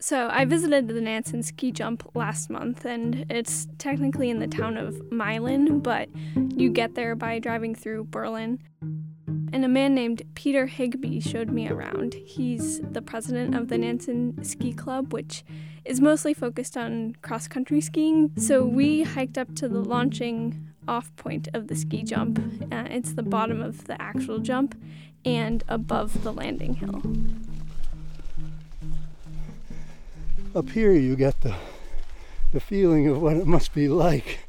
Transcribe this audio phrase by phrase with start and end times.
[0.00, 4.76] So I visited the Nansen ski jump last month, and it's technically in the town
[4.76, 6.08] of Milan, but
[6.54, 8.60] you get there by driving through Berlin.
[9.52, 12.14] And a man named Peter Higby showed me around.
[12.14, 15.42] He's the president of the Nansen Ski Club, which
[15.84, 18.30] is mostly focused on cross country skiing.
[18.36, 22.38] So we hiked up to the launching off point of the ski jump.
[22.70, 24.80] Uh, it's the bottom of the actual jump
[25.24, 27.02] and above the landing hill.
[30.58, 31.54] Up here you get the
[32.52, 34.40] the feeling of what it must be like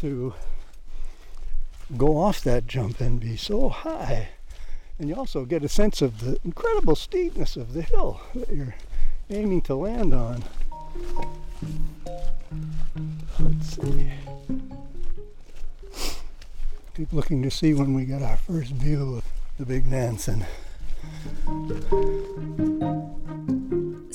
[0.00, 0.34] to
[1.96, 4.30] go off that jump and be so high.
[4.98, 8.74] And you also get a sense of the incredible steepness of the hill that you're
[9.30, 10.42] aiming to land on.
[13.38, 14.12] Let's see.
[16.96, 19.24] Keep looking to see when we get our first view of
[19.56, 20.44] the Big Nansen.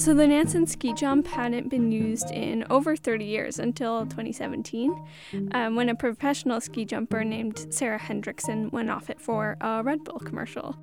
[0.02, 5.00] So the Nansen ski jump hadn't been used in over 30 years until 2017,
[5.52, 10.04] um, when a professional ski jumper named Sarah Hendrickson went off it for a Red
[10.04, 10.76] Bull commercial.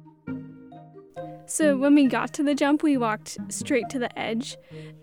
[1.47, 4.57] So when we got to the jump, we walked straight to the edge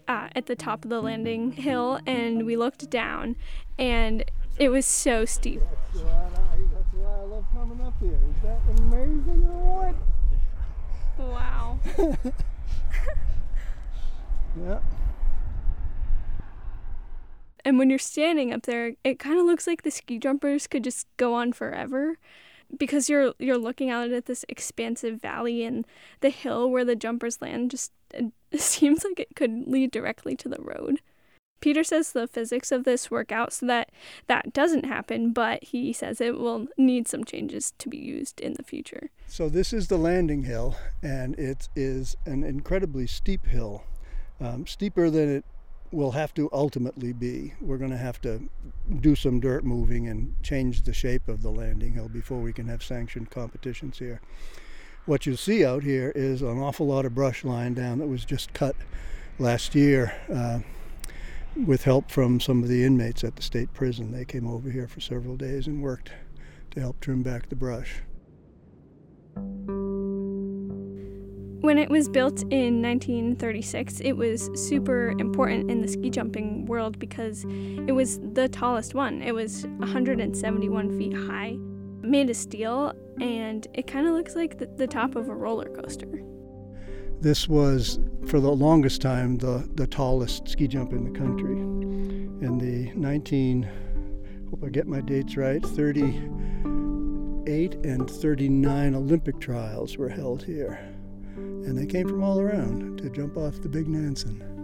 [0.07, 3.35] uh, at the top of the landing hill, and we looked down,
[3.77, 4.23] and
[4.57, 5.59] it was so steep.
[5.93, 8.17] That's why, I love coming up here.
[8.29, 9.93] Is that amazing or
[11.17, 11.27] what?
[11.27, 11.79] Wow.
[14.63, 14.79] Yeah.
[17.63, 20.83] And when you're standing up there, it kind of looks like the ski jumpers could
[20.83, 22.19] just go on forever
[22.77, 25.85] because you're you're looking out at this expansive valley and
[26.21, 30.49] the hill where the jumpers land just it seems like it could lead directly to
[30.49, 31.01] the road.
[31.61, 33.89] Peter says the physics of this work out so that
[34.27, 38.53] that doesn't happen, but he says it will need some changes to be used in
[38.53, 39.09] the future.
[39.25, 43.83] So this is the landing hill and it is an incredibly steep hill
[44.41, 45.45] um, steeper than it
[45.91, 47.53] will have to ultimately be.
[47.61, 48.49] We're going to have to
[48.99, 52.67] do some dirt moving and change the shape of the landing hill before we can
[52.67, 54.21] have sanctioned competitions here.
[55.05, 58.25] What you see out here is an awful lot of brush lying down that was
[58.25, 58.75] just cut
[59.37, 60.59] last year uh,
[61.65, 64.11] with help from some of the inmates at the state prison.
[64.11, 66.11] They came over here for several days and worked
[66.71, 68.01] to help trim back the brush.
[71.65, 76.99] When it was built in 1936, it was super important in the ski jumping world
[76.99, 79.23] because it was the tallest one.
[79.23, 81.55] It was 171 feet high,
[82.01, 85.67] made of steel, and it kind of looks like the, the, top of a roller
[85.69, 86.21] coaster.
[87.19, 91.57] This was, for the longest time, the, the tallest ski jump in the country.
[91.57, 93.67] In the 19,
[94.51, 100.94] hope I get my dates right, 38 and 39 Olympic trials were held here
[101.65, 104.55] and they came from all around to jump off the Big Nansen.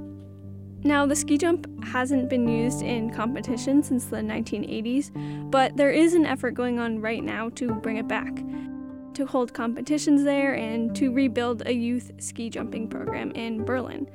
[0.84, 5.12] Now, the ski jump hasn't been used in competition since the 1980s,
[5.52, 8.36] but there is an effort going on right now to bring it back,
[9.14, 14.10] to hold competitions there, and to rebuild a youth ski jumping program in Berlin.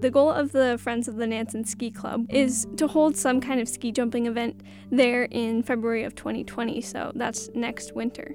[0.00, 3.60] The goal of the Friends of the Nansen Ski Club is to hold some kind
[3.60, 8.34] of ski jumping event there in February of 2020, so that's next winter.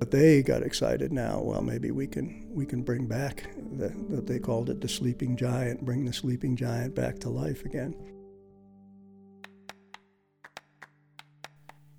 [0.00, 1.42] But they got excited now.
[1.42, 5.36] Well, maybe we can we can bring back the, the, they called it the sleeping
[5.36, 7.94] giant, bring the sleeping giant back to life again.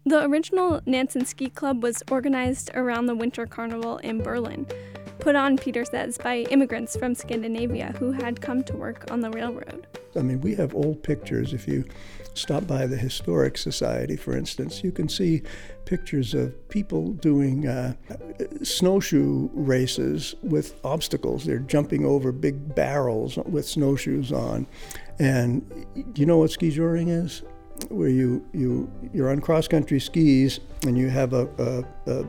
[0.04, 4.66] The original Nansen Ski Club was organized around the Winter Carnival in Berlin,
[5.22, 9.30] put on, Peter says, by immigrants from Scandinavia who had come to work on the
[9.30, 9.88] railroad.
[10.16, 11.54] I mean, we have old pictures.
[11.54, 11.86] If you
[12.34, 15.44] stop by the Historic Society, for instance, you can see
[15.86, 17.94] pictures of people doing uh,
[18.64, 21.46] snowshoe races with obstacles.
[21.46, 24.68] They're jumping over big barrels with snowshoes on.
[25.20, 25.70] And
[26.14, 27.44] do you know what ski joring is?
[27.90, 32.26] Where you, you, you're on cross country skis and you have a, a, a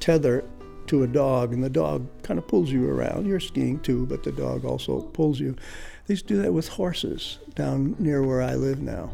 [0.00, 0.44] tether
[0.88, 3.26] to a dog, and the dog kind of pulls you around.
[3.26, 5.56] You're skiing too, but the dog also pulls you.
[6.06, 9.12] They used to do that with horses down near where I live now.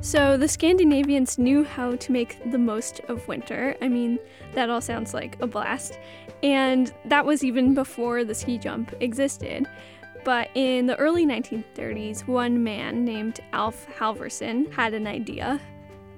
[0.00, 3.76] So the Scandinavians knew how to make the most of winter.
[3.80, 4.18] I mean,
[4.52, 5.98] that all sounds like a blast.
[6.42, 9.68] And that was even before the ski jump existed.
[10.24, 15.60] But in the early 1930s, one man named Alf Halverson had an idea.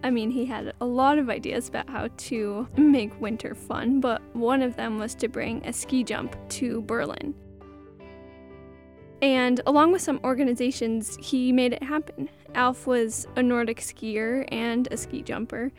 [0.04, 4.20] I mean, he had a lot of ideas about how to make winter fun, but
[4.34, 7.34] one of them was to bring a ski jump to Berlin.
[9.22, 12.28] And along with some organizations, he made it happen.
[12.54, 15.72] Alf was a Nordic skier and a ski jumper,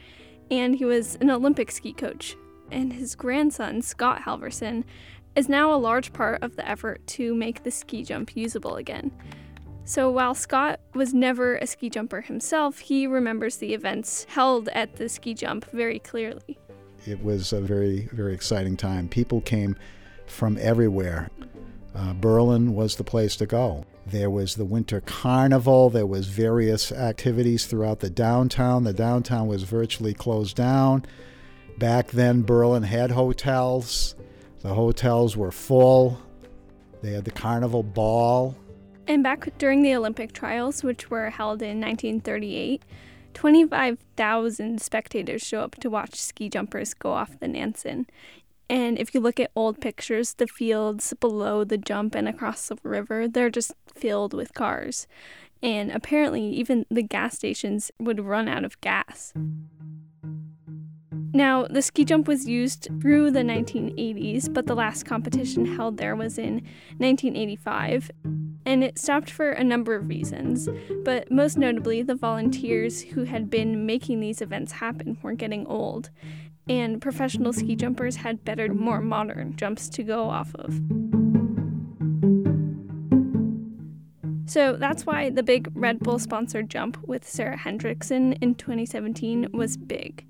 [0.49, 2.35] and he was an Olympic ski coach.
[2.71, 4.85] And his grandson, Scott Halverson,
[5.35, 9.11] is now a large part of the effort to make the ski jump usable again.
[9.87, 14.95] So while Scott was never a ski jumper himself, he remembers the events held at
[14.95, 16.57] the ski jump very clearly.
[17.05, 19.07] It was a very, very exciting time.
[19.07, 19.75] People came
[20.25, 21.29] from everywhere.
[21.93, 23.85] Uh, Berlin was the place to go.
[24.07, 25.91] There was the winter carnival.
[25.91, 28.85] There was various activities throughout the downtown.
[28.85, 31.05] The downtown was virtually closed down.
[31.77, 34.15] Back then, Berlin had hotels.
[34.61, 36.19] The hotels were full.
[37.03, 38.55] They had the carnival ball.
[39.07, 42.83] And back during the Olympic trials, which were held in 1938,
[43.33, 48.07] 25,000 spectators show up to watch ski jumpers go off the Nansen.
[48.67, 52.77] And if you look at old pictures, the fields below the jump and across the
[52.81, 55.05] river, they're just filled with cars.
[55.61, 59.33] And apparently, even the gas stations would run out of gas.
[61.33, 66.15] Now, the ski jump was used through the 1980s, but the last competition held there
[66.15, 66.63] was in
[66.97, 68.09] 1985.
[68.65, 70.67] And it stopped for a number of reasons,
[71.03, 76.09] but most notably, the volunteers who had been making these events happen were getting old,
[76.67, 80.81] and professional ski jumpers had better, more modern jumps to go off of.
[84.47, 89.77] So that's why the big Red Bull sponsored jump with Sarah Hendrickson in 2017 was
[89.77, 90.25] big.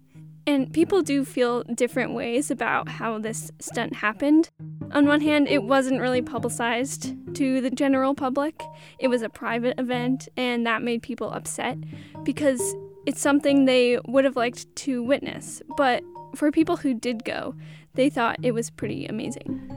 [0.47, 4.49] And people do feel different ways about how this stunt happened.
[4.91, 8.61] On one hand, it wasn't really publicized to the general public,
[8.99, 11.77] it was a private event, and that made people upset
[12.23, 15.61] because it's something they would have liked to witness.
[15.77, 16.03] But
[16.35, 17.55] for people who did go,
[17.93, 19.71] they thought it was pretty amazing.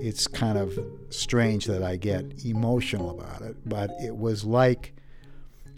[0.00, 0.78] It's kind of
[1.10, 4.94] strange that I get emotional about it, but it was like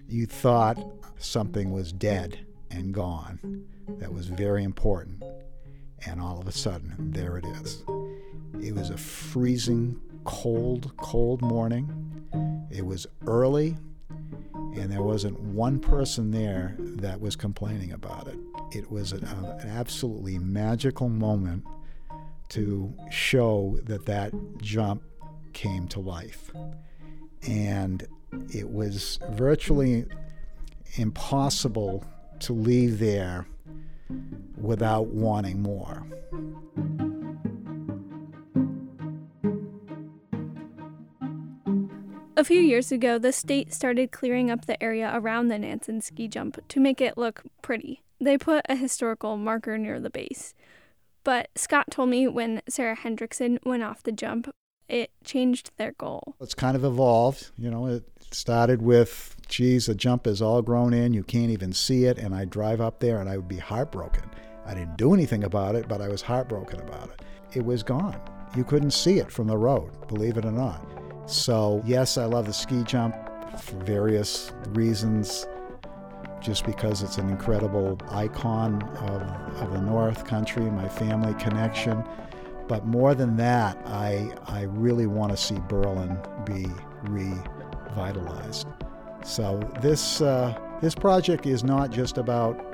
[0.09, 0.79] you thought
[1.19, 2.39] something was dead
[2.71, 3.65] and gone
[3.99, 5.23] that was very important,
[6.07, 7.83] and all of a sudden, there it is.
[8.63, 11.89] It was a freezing, cold, cold morning.
[12.71, 13.77] It was early,
[14.53, 18.39] and there wasn't one person there that was complaining about it.
[18.73, 21.65] It was an, uh, an absolutely magical moment
[22.51, 25.03] to show that that jump
[25.53, 26.51] came to life.
[27.47, 28.07] And
[28.53, 30.07] it was virtually
[30.97, 32.05] impossible
[32.41, 33.47] to leave there
[34.57, 36.07] without wanting more.
[42.41, 42.69] A few mm.
[42.69, 46.81] years ago, the state started clearing up the area around the Nansen ski jump to
[46.81, 48.01] make it look pretty.
[48.19, 50.55] They put a historical marker near the base.
[51.23, 54.51] But Scott told me when Sarah Hendrickson went off the jump,
[54.89, 56.35] it changed their goal.
[56.41, 57.51] It's kind of evolved.
[57.59, 61.75] You know, it started with, geez, the jump is all grown in, you can't even
[61.75, 64.31] see it, and I drive up there and I would be heartbroken.
[64.65, 67.21] I didn't do anything about it, but I was heartbroken about it.
[67.53, 68.19] It was gone.
[68.57, 71.10] You couldn't see it from the road, believe it or not.
[71.31, 73.15] So, yes, I love the ski jump
[73.57, 75.47] for various reasons,
[76.41, 79.23] just because it's an incredible icon of,
[79.63, 82.03] of the North Country, my family connection.
[82.67, 86.67] But more than that, I, I really want to see Berlin be
[87.05, 88.67] revitalized.
[89.23, 92.70] So this, uh, this project is not just about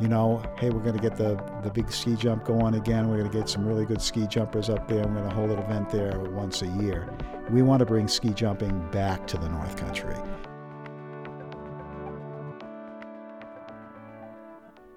[0.00, 3.08] you know, hey, we're going to get the, the big ski jump going again.
[3.08, 5.06] We're going to get some really good ski jumpers up there.
[5.06, 7.14] We're going to hold an event there once a year.
[7.50, 10.16] We want to bring ski jumping back to the North Country.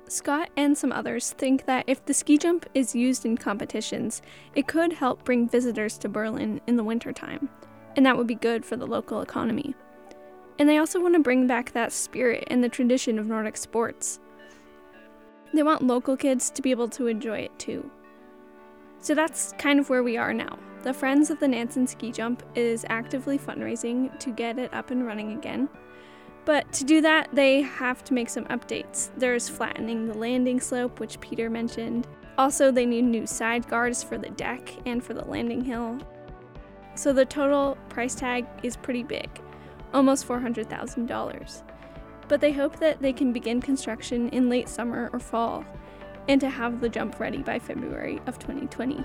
[0.07, 4.22] Scott and some others think that if the ski jump is used in competitions,
[4.55, 7.50] it could help bring visitors to Berlin in the wintertime,
[7.98, 9.75] and that would be good for the local economy.
[10.60, 14.19] And they also want to bring back that spirit and the tradition of Nordic sports.
[15.53, 17.89] They want local kids to be able to enjoy it too.
[19.00, 20.57] So that's kind of where we are now.
[20.81, 25.05] The Friends of the Nansen Ski Jump is actively fundraising to get it up and
[25.05, 25.69] running again.
[26.45, 29.12] But to do that, they have to make some updates.
[29.15, 32.07] There's flattening the landing slope, which Peter mentioned.
[32.38, 36.00] Also, they need new side guards for the deck and for the landing hill.
[36.95, 39.29] So the total price tag is pretty big,
[39.93, 41.63] almost $400,000.
[42.27, 45.65] But they hope that they can begin construction in late summer or fall
[46.27, 49.03] and to have the jump ready by February of 2020.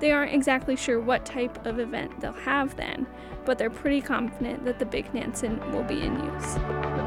[0.00, 3.06] They aren't exactly sure what type of event they'll have then,
[3.44, 7.03] but they're pretty confident that the Big Nansen will be in use.